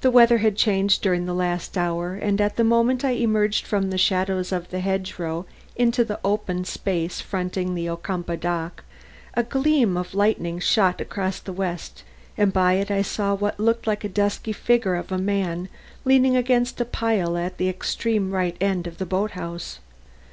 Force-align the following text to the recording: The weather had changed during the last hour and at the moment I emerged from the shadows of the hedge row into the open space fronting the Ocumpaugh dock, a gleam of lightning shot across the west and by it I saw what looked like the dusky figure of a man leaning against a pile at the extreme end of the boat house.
The 0.00 0.10
weather 0.10 0.38
had 0.38 0.56
changed 0.56 1.00
during 1.00 1.26
the 1.26 1.32
last 1.32 1.78
hour 1.78 2.14
and 2.16 2.40
at 2.40 2.56
the 2.56 2.64
moment 2.64 3.04
I 3.04 3.10
emerged 3.12 3.64
from 3.68 3.88
the 3.90 3.96
shadows 3.98 4.50
of 4.50 4.68
the 4.70 4.80
hedge 4.80 5.14
row 5.16 5.46
into 5.76 6.02
the 6.04 6.18
open 6.24 6.64
space 6.64 7.20
fronting 7.20 7.72
the 7.76 7.88
Ocumpaugh 7.88 8.40
dock, 8.40 8.82
a 9.34 9.44
gleam 9.44 9.96
of 9.96 10.12
lightning 10.12 10.58
shot 10.58 11.00
across 11.00 11.38
the 11.38 11.52
west 11.52 12.02
and 12.36 12.52
by 12.52 12.72
it 12.72 12.90
I 12.90 13.02
saw 13.02 13.32
what 13.32 13.60
looked 13.60 13.86
like 13.86 14.00
the 14.00 14.08
dusky 14.08 14.52
figure 14.52 14.96
of 14.96 15.12
a 15.12 15.18
man 15.18 15.68
leaning 16.04 16.36
against 16.36 16.80
a 16.80 16.84
pile 16.84 17.36
at 17.38 17.58
the 17.58 17.68
extreme 17.68 18.34
end 18.60 18.88
of 18.88 18.98
the 18.98 19.06
boat 19.06 19.30
house. 19.38 19.78